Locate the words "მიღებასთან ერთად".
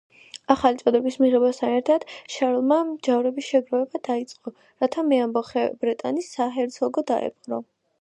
1.23-2.05